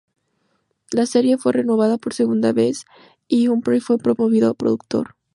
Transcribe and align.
La 0.89 1.05
serie 1.05 1.37
fue 1.37 1.53
renovada 1.53 1.99
por 1.99 2.15
segunda 2.15 2.53
vez 2.53 2.85
y 3.27 3.49
Humphrey 3.49 3.79
fue 3.81 3.99
promovido 3.99 4.49
a 4.49 4.55
productor. 4.55 5.15